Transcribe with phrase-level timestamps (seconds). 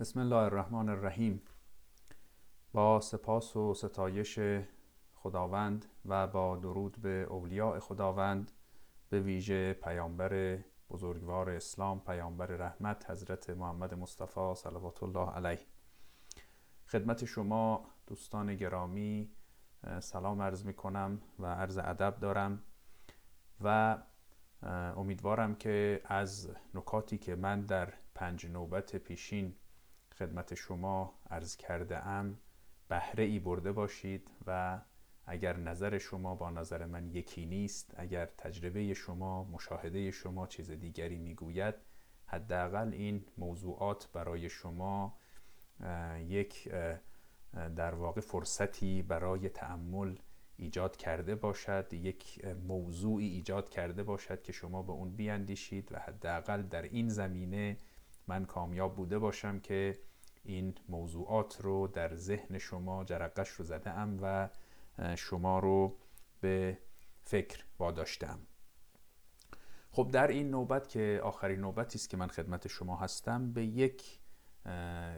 [0.00, 1.42] بسم الله الرحمن الرحیم
[2.72, 4.38] با سپاس و ستایش
[5.14, 8.52] خداوند و با درود به اولیاء خداوند
[9.10, 10.58] به ویژه پیامبر
[10.90, 15.60] بزرگوار اسلام پیامبر رحمت حضرت محمد مصطفی صلوات الله علیه.
[16.86, 19.30] خدمت شما دوستان گرامی
[20.00, 22.62] سلام عرض می کنم و عرض ادب دارم
[23.60, 23.98] و
[24.96, 29.54] امیدوارم که از نکاتی که من در پنج نوبت پیشین
[30.20, 32.38] خدمت شما عرض کرده ام
[32.88, 34.80] بهره ای برده باشید و
[35.26, 41.18] اگر نظر شما با نظر من یکی نیست اگر تجربه شما مشاهده شما چیز دیگری
[41.18, 41.74] می‌گوید
[42.26, 45.18] حداقل این موضوعات برای شما
[46.26, 46.68] یک
[47.76, 50.18] در واقع فرصتی برای تأمل
[50.56, 56.62] ایجاد کرده باشد یک موضوعی ایجاد کرده باشد که شما به اون بیاندیشید و حداقل
[56.62, 57.76] در این زمینه
[58.26, 59.98] من کامیاب بوده باشم که
[60.42, 64.48] این موضوعات رو در ذهن شما جرقش رو زده ام و
[65.16, 65.96] شما رو
[66.40, 66.78] به
[67.22, 68.38] فکر واداشتم
[69.92, 74.20] خب در این نوبت که آخرین نوبتی است که من خدمت شما هستم به یک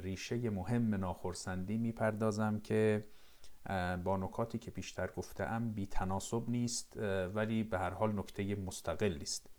[0.03, 3.05] ریشه مهم ناخرسندی می‌پردازم که
[4.05, 6.97] با نکاتی که پیشتر گفتم بی تناسب نیست
[7.35, 9.51] ولی به هر حال نکته مستقلی است.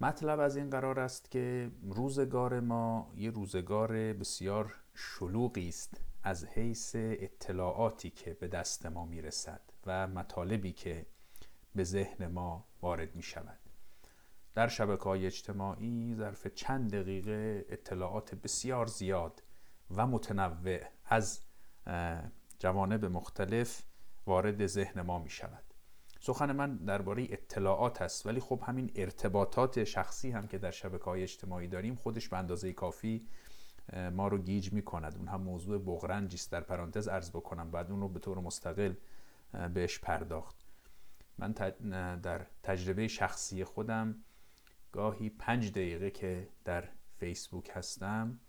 [0.00, 6.96] مطلب از این قرار است که روزگار ما یه روزگار بسیار شلوغی است از حیث
[6.96, 11.06] اطلاعاتی که به دست ما می‌رسد و مطالبی که
[11.74, 13.58] به ذهن ما وارد می شود
[14.54, 19.42] در شبکه های اجتماعی ظرف چند دقیقه اطلاعات بسیار زیاد
[19.96, 21.40] و متنوع از
[22.58, 23.82] جوانب مختلف
[24.26, 25.65] وارد ذهن ما می شود
[26.20, 31.22] سخن من درباره اطلاعات است ولی خب همین ارتباطات شخصی هم که در شبکه های
[31.22, 33.26] اجتماعی داریم خودش به اندازه کافی
[34.12, 36.52] ما رو گیج می کند اون هم موضوع بغرنجی است.
[36.52, 38.94] در پرانتز عرض بکنم بعد اون رو به طور مستقل
[39.74, 40.56] بهش پرداخت.
[41.38, 41.52] من
[42.22, 44.16] در تجربه شخصی خودم
[44.92, 46.88] گاهی پنج دقیقه که در
[47.18, 48.40] فیسبوک هستم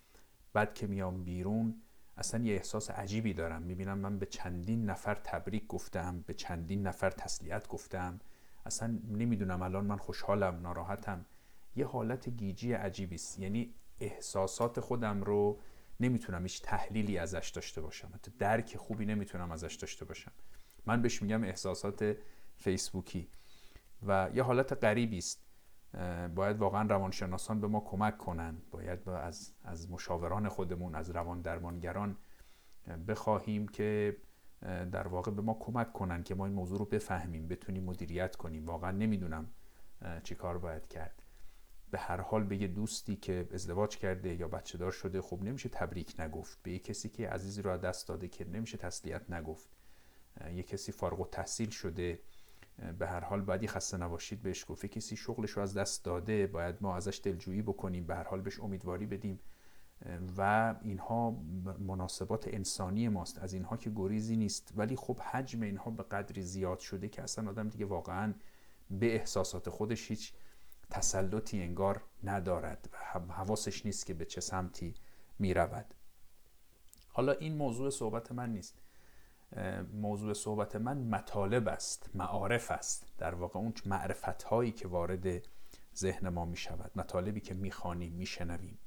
[0.54, 1.82] بعد که میام بیرون
[2.18, 3.62] اصلا یه احساس عجیبی دارم.
[3.62, 8.20] می‌بینم من به چندین نفر تبریک گفتم به چندین نفر تسلیت گفتم.
[8.66, 11.26] اصلا نمی‌دونم الان من خوشحالم ناراحتم.
[11.76, 13.40] یه حالت گیجی عجیبی است.
[13.40, 15.60] یعنی احساسات خودم رو
[16.00, 18.12] نمی‌تونم هیچ تحلیلی ازش داشته باشم.
[18.14, 20.32] حتی درک خوبی نمی‌تونم ازش داشته باشم.
[20.86, 22.18] من بهش میگم احساسات
[22.58, 23.28] فیسبوکی.
[24.08, 25.47] و یه حالت غریبی است.
[26.36, 28.58] باید واقعا روانشناسان به ما کمک کنن.
[28.72, 32.18] باید با از, از مشاوران خودمون از روان درمانگران
[33.08, 34.18] بخواهیم که
[34.62, 38.66] در واقع به ما کمک کنن که ما این موضوع رو بفهمیم بتونیم مدیریت کنیم.
[38.66, 39.48] واقعا نمی‌دونم
[40.24, 41.24] چی کار باید کرد.
[41.92, 45.70] به هر حال به یه دوستی که ازدواج کرده یا بچه دار شده خب نمیشه
[45.70, 46.64] تبریک نگفت.
[46.64, 49.70] به یه کسی که عزیزی رو دست داده که نمیشه تسلیت نگفت.
[50.54, 52.20] یه کسی فارغ و تحصیل شده.
[53.00, 56.76] به هر حال باید خسته نباشید بهش گفته کسی شغلش رو از دست داده باید
[56.82, 59.40] ما ازش دلجویی بکنیم به هر حال بهش امیدواری بدیم.
[60.38, 61.32] و اینها
[61.80, 63.38] مناسبات انسانی ماست.
[63.40, 64.74] از اینها که گریزی نیست.
[64.76, 68.34] ولی خب حجم اینها به قدری زیاد شده که اصلا آدم دیگه واقعا
[68.92, 70.34] به احساسات خودش هیچ
[70.90, 74.96] تسلطی انگار ندارد و حواسش نیست که به چه سمتی
[75.40, 75.94] می رود.
[77.10, 78.80] حالا این موضوع صحبت من نیست.
[79.94, 83.08] موضوع صحبت من مطالب است معارف است.
[83.18, 85.42] در واقع اون معرفت هایی که وارد
[85.98, 88.78] ذهن ما می شود مطالبی که می خانیم می شنویم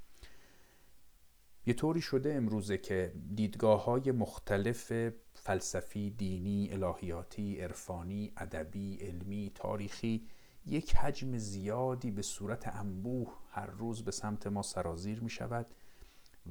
[1.66, 4.93] یه طوری شده امروزه که دیدگاه های مختلف
[5.34, 10.28] فلسفی، دینی، الهیاتی، عرفانی، ادبی، علمی، تاریخی
[10.66, 15.66] یک حجم زیادی به صورت انبوه هر روز به سمت ما سرازیر می شود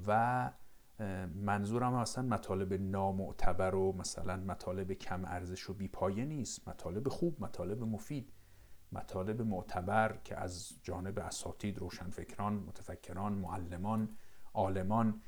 [0.08, 0.52] و
[1.36, 6.68] منظورم اصلا مطالب نامعتبر و مثلا مطالب کم ارزش و بیپایه نیست.
[6.68, 8.34] مطالب خوب مطالب مفید.
[8.92, 14.10] مطالب معتبر که از جانب اساتید روشنفکران متفکران معلمان
[14.54, 15.22] عالمان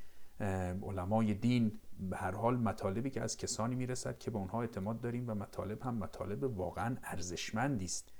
[0.82, 1.80] علمای دین
[2.10, 5.82] به هر حال مطالبی که از کسانی می‌رسد که به اونها اعتماد داریم و مطالب
[5.82, 8.12] هم مطالب واقعا ارزشمندی است.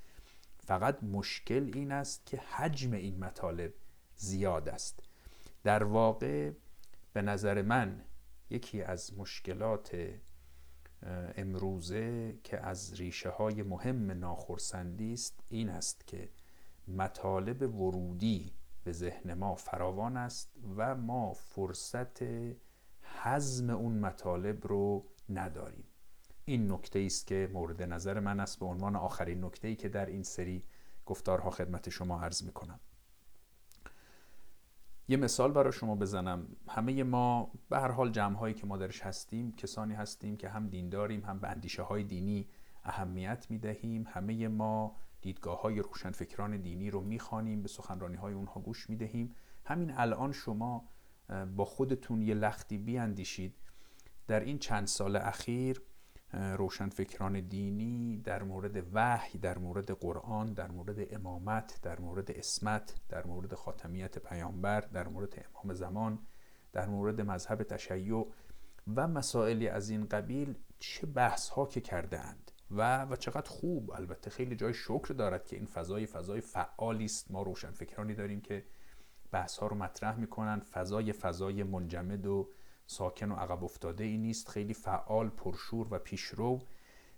[0.59, 3.73] فقط مشکل این است که حجم این مطالب
[4.17, 5.03] زیاد است.
[5.65, 6.51] در واقع
[7.13, 8.05] به نظر من
[8.51, 9.97] یکی از مشکلات
[11.37, 16.29] امروزه که از ریشه های مهم ناخرسندی است این است که
[16.89, 18.53] مطالب ورودی
[18.85, 22.23] به ذهن ما فراوان است و ما فرصت
[23.23, 25.85] حزم اون مطالب رو نداریم.
[26.45, 30.07] این نکته است که مورد نظر من است به عنوان آخرین نکته ای که در
[30.07, 30.65] این سری
[31.07, 32.81] گفتارها خدمت شما عرض می کنم
[35.13, 36.47] یه مثال برای شما بزنم.
[36.69, 40.69] همه ما به هر حال جمع هایی که ما درش هستیم کسانی هستیم که هم
[40.69, 42.49] دینداریم هم به اندیشه های دینی
[42.85, 44.07] اهمیت می‌دهیم.
[44.09, 49.35] همه ما دیدگاه های روشنفکران دینی رو می‌خوانیم به سخنرانی های اونها گوش می‌دهیم.
[49.65, 50.89] همین الان شما
[51.57, 53.55] با خودتون یه لختی بیاندیشید.
[54.27, 55.83] در این چند سال اخیر
[56.33, 63.27] روشنفکران دینی در مورد وحی در مورد قرآن در مورد امامت در مورد اسمت در
[63.27, 66.19] مورد خاتمیت پیامبر در مورد امام زمان
[66.73, 68.27] در مورد مذهب تشیع
[68.97, 73.91] و مسائلی از این قبیل چه بحث ها که کرده اند و و چقدر خوب.
[73.91, 77.31] البته خیلی جای شکر دارد که این فضای فضای فعالی است.
[77.31, 78.65] ما روشنفکرانی داریم که
[79.33, 80.61] بحث ها رو مطرح می‌کنن.
[80.61, 82.49] فضای فضای منجمد و
[82.87, 86.61] ساکن و عقب افتاده ای نیست خیلی فعال پرشور و پیشرو.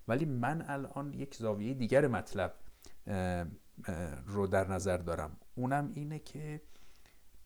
[0.09, 2.55] ولی من الان یک زاویه دیگر مطلب
[4.27, 5.37] رو در نظر دارم.
[5.55, 6.61] اونم اینه که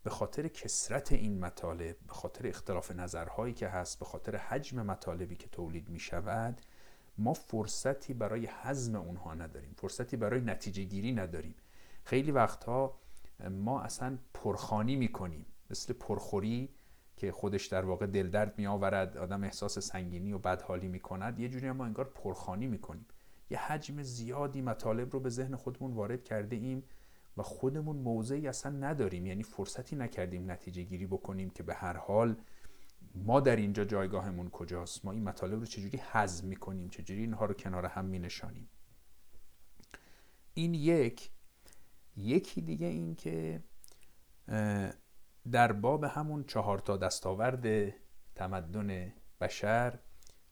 [0.03, 5.37] به خاطر کسرت این مطالب به خاطر اختلاف نظرهایی که هست به خاطر حجم مطالبی
[5.37, 6.61] که تولید می شود
[7.19, 9.75] ما فرصتی برای حزم اونها نداریم.
[9.76, 11.55] فرصتی برای نتیجه گیری نداریم.
[12.05, 12.99] خیلی وقتها
[13.50, 15.47] ما اصلا پرخانی می‌کنیم.
[15.71, 16.75] مثل پرخوری
[17.19, 21.49] که خودش در واقع دلدرد می آورد آدم احساس سنگینی و بدحالی می کند یه
[21.49, 23.06] جوری ما انگار پرخانی می کنیم
[23.50, 26.82] یه حجم زیادی مطالب رو به ذهن خودمون وارد کرده ایم
[27.37, 29.26] و خودمون موضعی اصلا نداریم.
[29.26, 32.37] یعنی فرصتی نکردیم نتیجه گیری بکنیم که به هر حال
[33.15, 37.55] ما در اینجا جایگاهمون کجاست ما این مطالب رو چجوری هضم می‌کنیم چجوری اینها رو
[37.55, 38.69] کنار هم می نشانیم
[40.55, 41.31] این یک.
[42.17, 43.62] یکی دیگه این که
[45.52, 47.94] در باب همون چهار تا دستاورد
[48.35, 49.99] تمدن بشر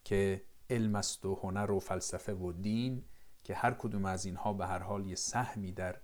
[0.04, 3.04] که علم است و هنر و فلسفه و دین
[3.44, 5.96] که هر کدوم از اینها به هر حال یه سهمی در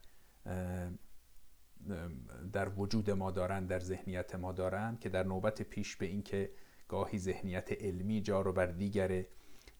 [2.52, 6.50] در وجود ما دارند در ذهنیت ما دارند که در نوبت پیش به اینکه
[6.88, 9.24] گاهی ذهنیت علمی جا رو بر دیگر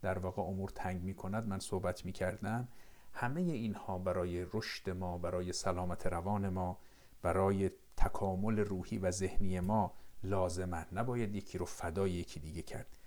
[0.03, 2.69] در واقع امور تنگ می کند من صحبت می کردم
[3.13, 6.79] همه اینها برای رشد ما برای سلامت روان ما
[7.23, 9.95] برای تکامل روحی و ذهنی ما
[10.25, 12.99] لازمن نباید یکی رو فدای یکی دیگه کرد.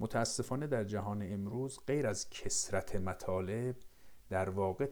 [0.00, 3.76] متاسفانه در جهان امروز غیر از کسرت مطالب
[4.30, 4.88] در واقع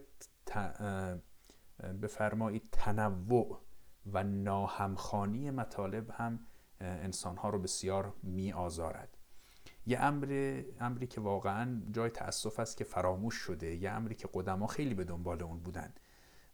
[2.01, 3.61] بفرمایید تنوع
[4.13, 6.39] و ناهمخانی مطالب هم
[6.79, 9.17] انسانها رو بسیار می آزارد
[9.85, 14.67] یه امر امری که واقعا جای تاسف است که فراموش شده یه امری که قدما
[14.67, 15.93] خیلی به دنبال اون بودن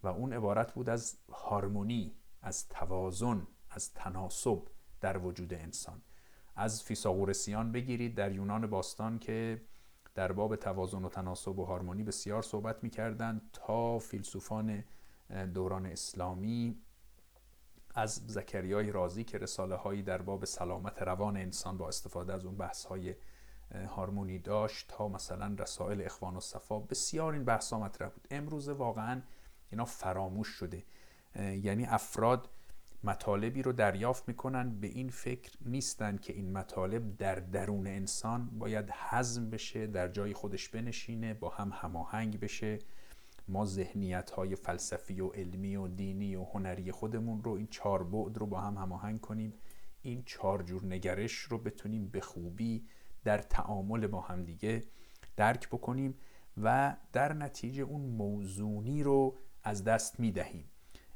[0.04, 2.16] و اون عبارت بود از هارمونی.
[2.42, 4.64] از توازن از تناسب
[5.02, 6.02] در وجود انسان.
[6.56, 9.62] از فیساغورسیان بگیرید در یونان باستان که
[10.16, 14.84] در باب توازن و تناسب و هارمونی بسیار صحبت می‌کردند تا فیلسوفان
[15.54, 16.82] دوران اسلامی
[17.96, 22.58] از زکریای رازی که رساله هایی در باب سلامت روان انسان با استفاده از اون
[22.58, 23.16] بحث های
[23.88, 28.28] هارمونی داشت تا مثلا رسائل اخوان و صفا بسیار این بحث ها مطرح بود.
[28.32, 29.22] امروز واقعا
[29.70, 30.84] اینا فراموش شده.
[31.38, 32.50] یعنی افراد
[33.04, 34.80] مطالبی رو دریافت می‌کنن.
[34.80, 40.34] به این فکر نیستن که این مطالب در درون انسان باید حزم بشه در جای
[40.34, 42.80] خودش بنشینه با هم هماهنگ بشه.
[43.48, 48.38] ما ذهنیت های فلسفی و علمی و دینی و هنری خودمون رو این چهار بعد
[48.38, 49.54] رو با هم هماهنگ کنیم.
[50.02, 52.86] این چهار جور نگرش رو بتونیم به خوبی
[53.24, 54.84] در تعامل با همدیگه
[55.36, 56.16] درک بکنیم
[56.64, 60.66] و در نتیجه اون موزونی رو از دست می‌دهیم.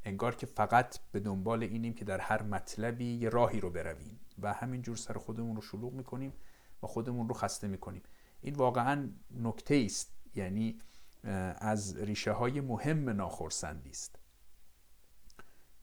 [0.06, 4.54] انگار که فقط به دنبال اینیم که در هر مطلبی یه راهی رو برویم و
[4.54, 6.34] همینجور سر خودمون رو شلوغ می‌کنیم
[6.84, 8.02] و خودمون رو خسته می‌کنیم.
[8.42, 10.80] این واقعا نکته است یعنی
[11.58, 14.20] از ریشه های مهم ناخرسندی است.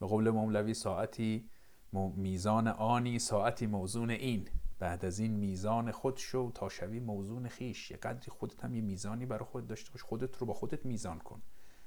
[0.01, 1.51] به قول مولوی ساعتی
[1.93, 4.49] میزان آنی ساعتی موزون این.
[4.79, 7.91] بعد از این میزان خود شو تا شوی موزون خیش.
[7.91, 10.03] یه قدری خودت هم یه میزانی برای خود داشته باش.
[10.03, 11.43] خودت رو با خودت میزان کن.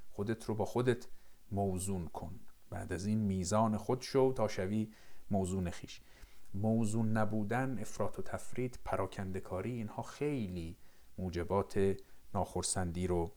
[0.09, 1.07] خودت رو با خودت
[1.51, 2.39] موزون کن.
[2.69, 4.89] بعد از این میزان خود شو تا شوی
[5.31, 6.01] موزون خیش.
[6.53, 10.77] موزون نبودن افراط و تفرید پراکندکاری اینها خیلی
[11.17, 11.95] موجبات
[12.33, 13.31] ناخرسندی رو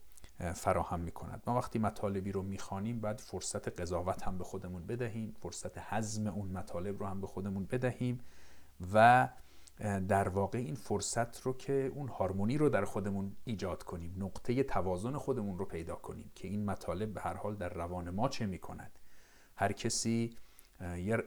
[0.55, 5.35] فراهم می کند ما وقتی مطالبی رو می‌خوانیم باید فرصت قضاوت هم به خودمون بدهیم
[5.41, 8.21] فرصت حزم اون مطالب رو هم به خودمون بدهیم
[8.93, 9.29] و
[10.09, 15.17] در واقع این فرصت رو که اون هارمونی رو در خودمون ایجاد کنیم نقطه توازن
[15.17, 18.59] خودمون رو پیدا کنیم که این مطالب به هر حال در روان ما چه می
[18.59, 18.99] کند
[19.57, 20.37] هر کسی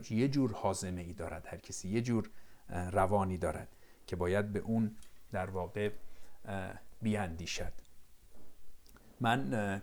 [0.10, 2.30] یه جور حازمه ای دارد هر کسی یه جور
[2.70, 3.76] روانی دارد
[4.08, 4.96] که باید به اون
[5.32, 5.92] در واقع
[7.02, 7.74] بیاندیشد.
[9.20, 9.82] من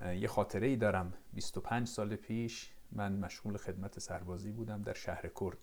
[0.00, 5.58] یه خاطره ای دارم 25 سال پیش من مشغول خدمت سربازی بودم در شهر کرد.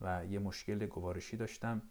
[0.00, 1.82] و یه مشکل گوارشی داشتم.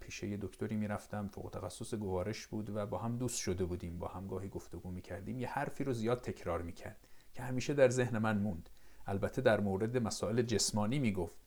[0.00, 4.08] پیش یه دکتری می‌رفتم فوق تخصص گوارش بود و با هم دوست شده بودیم با
[4.08, 5.38] هم گاهی گفتگو می‌کردیم.
[5.38, 8.70] یه حرفی رو زیاد تکرار می‌کرد که همیشه در ذهن من موند.
[9.06, 11.40] البته در مورد مسائل جسمانی می‌گفت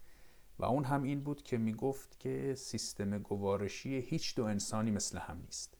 [0.59, 5.41] و اون هم این بود که می‌گفت که سیستم گوارشی هیچ دو انسانی مثل هم
[5.45, 5.77] نیست.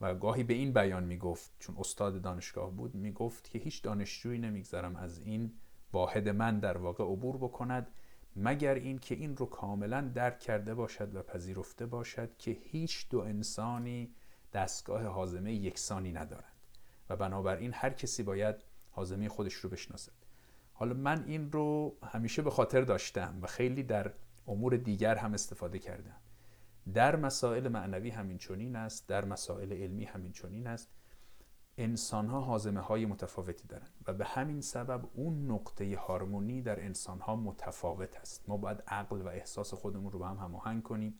[0.00, 4.96] و گاهی به این بیان می‌گفت چون استاد دانشگاه بود می‌گفت که هیچ دانشجویی نمی‌گذارم
[4.96, 5.52] از این
[5.92, 7.90] واحد من در واقع عبور بکند
[8.36, 13.18] مگر این که این رو کاملا درک کرده باشد و پذیرفته باشد که هیچ دو
[13.18, 14.14] انسانی
[14.52, 16.52] دستگاه حازمه یکسانی ندارند.
[17.10, 18.56] و بنابراین هر کسی باید
[18.90, 20.12] حازمه خودش رو بشناسد.
[20.72, 24.12] حالا من این رو همیشه به خاطر داشتم و خیلی در
[24.46, 26.16] امور دیگر هم استفاده کردم.
[26.94, 30.88] در مسائل معنوی همین چنین است در مسائل علمی همین چنین است.
[31.76, 37.20] انسان ها حازمه های متفاوتی دارند و به همین سبب اون نقطه هارمونی در انسان
[37.20, 38.48] ها متفاوت است.
[38.48, 41.14] ما باید عقل و احساس خودمون رو به هم هماهنگ کنیم.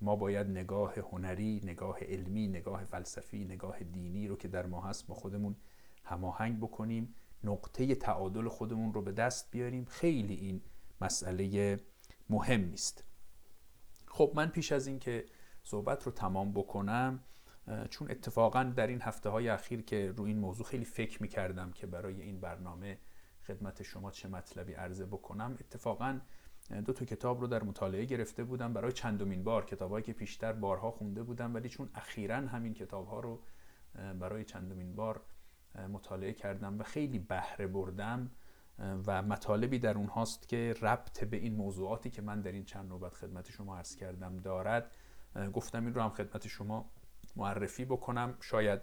[0.00, 5.06] ما باید نگاه هنری، نگاه علمی، نگاه فلسفی، نگاه دینی رو که در ما هست
[5.06, 5.56] با خودمون
[6.04, 7.14] هماهنگ بکنیم.
[7.44, 9.84] نقطه تعادل خودمون رو به دست بیاریم.
[9.84, 10.62] خیلی این
[11.00, 11.80] مسئله
[12.30, 13.04] مهم است
[14.06, 15.24] خب من پیش از اینکه
[15.62, 17.20] صحبت رو تمام بکنم
[17.90, 21.72] چون اتفاقا در این هفته های اخیر که رو این موضوع خیلی فکر می کردم
[21.72, 22.98] که برای این برنامه
[23.46, 26.20] خدمت شما چه مطلبی عرضه بکنم اتفاقا
[26.84, 28.72] دو تا کتاب رو در مطالعه گرفته بودم.
[28.72, 33.20] برای چندمین بار کتابهایی که پیشتر بارها خونده بودم ولی چون اخیرا همین کتاب ها
[33.20, 33.40] رو
[33.94, 35.20] برای چندمین بار
[35.92, 38.30] مطالعه کردم و خیلی بهره بردم
[39.06, 43.14] و مطالبی در اونهاست که ربط به این موضوعاتی که من در این چند نوبت
[43.14, 44.90] خدمت شما عرض کردم دارد.
[45.52, 46.90] گفتم این رو هم خدمت شما
[47.36, 48.36] معرفی بکنم.
[48.40, 48.80] شاید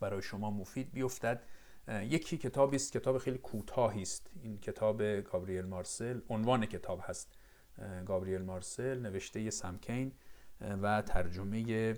[0.00, 1.42] برای شما مفید بیفتد.
[1.88, 4.30] یکی کتابی است کتاب خیلی کوتاهی است.
[4.42, 7.38] این کتاب گابریل مارسل عنوان کتاب هست
[8.06, 10.12] گابریل مارسل نوشته سمکین
[10.60, 11.94] و ترجمه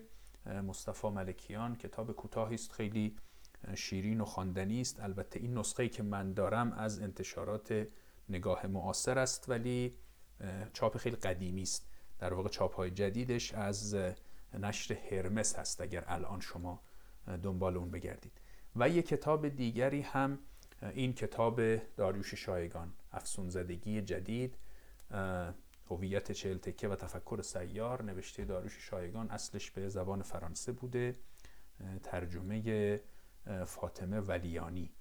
[0.47, 1.77] مصطفی ملکیان.
[1.77, 3.17] کتاب کوتاهی است خیلی
[3.75, 5.01] شیرین و خواندنی است.
[5.01, 7.87] البته این نسخه که من دارم از انتشارات
[8.29, 9.97] نگاه معاصر است ولی
[10.73, 11.91] چاپ خیلی قدیمی است.
[12.19, 13.97] در واقع چاپ های جدیدش از
[14.54, 16.83] نشر هرمس هست اگر الان شما
[17.42, 18.33] دنبال اون بگردید.
[18.76, 20.38] و یک کتاب دیگری هم
[20.83, 24.57] این کتاب داریوش شایگان افسون زدگی جدید
[25.90, 31.16] هویت چهل تکه و تفکر سیار نوشته داریوش شایگان اصلش به زبان فرانسه بوده
[32.02, 33.00] ترجمه
[33.66, 34.92] فاطمه ولیانی.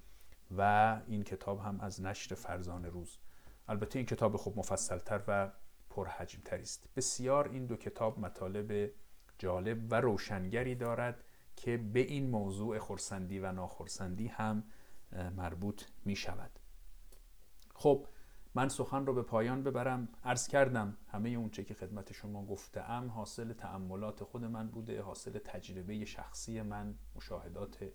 [0.58, 3.18] و این کتاب هم از نشر فرزان روز.
[3.68, 5.51] البته این کتاب خب مفصلتر و
[5.89, 6.89] پرحجمتر است.
[6.96, 8.91] بسیار این دو کتاب مطالب
[9.39, 11.24] جالب و روشنگری دارد
[11.55, 14.63] که به این موضوع خورسندی و ناخورسندی هم
[15.36, 16.51] مربوط می شود.
[17.75, 18.08] خب
[18.55, 20.10] من سخن رو به پایان ببرم.
[20.24, 25.38] عرض کردم همه اونچه که خدمت شما گفته ام حاصل تأملات خود من بوده حاصل
[25.38, 27.89] تجربه شخصی من مشاهدات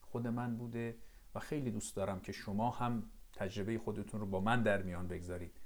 [0.00, 0.98] خود من بوده
[1.34, 5.60] و خیلی دوست دارم که شما هم تجربه خودتون رو با من در میان بگذارید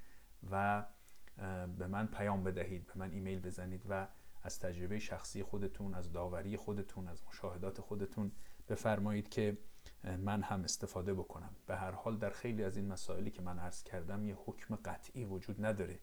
[0.50, 0.87] و
[1.78, 4.09] به من پیام بدهید به من ایمیل بزنید و
[4.47, 8.33] از تجربه شخصی خودتون از داوری خودتون از مشاهدات خودتون
[8.69, 9.59] بفرمایید که
[10.19, 11.57] من هم استفاده بکنم.
[11.67, 15.25] به هر حال در خیلی از این مسائلی که من عرض کردم یه حکم قطعی
[15.25, 15.99] وجود نداره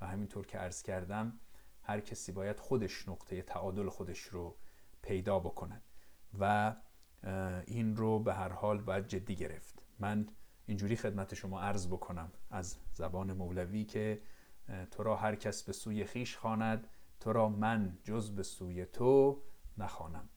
[0.00, 1.40] و همینطور که عرض کردم
[1.82, 4.56] هر کسی باید خودش نقطه تعادل خودش رو
[5.02, 5.82] پیدا بکند
[6.40, 6.74] و
[7.66, 9.82] این رو به هر حال باید جدی گرفت.
[9.98, 10.28] من
[10.66, 14.22] اینجوری خدمت شما عرض بکنم از زبان مولوی که
[14.90, 16.88] تو را هر کس به سوی خیش خواند
[17.22, 19.42] تو را من جز به سوی تو
[19.78, 20.28] نخوانم.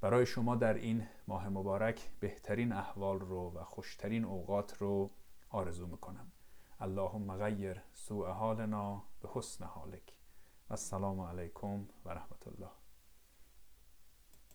[0.00, 5.10] برای شما در این ماه مبارک بهترین احوال رو و خوشترین اوقات رو
[5.48, 6.32] آرزو می‌کنم.
[6.80, 10.12] اللهم غیر سوء حالنا به حسن حالک.
[10.70, 12.46] و السلام علیکم و رحمت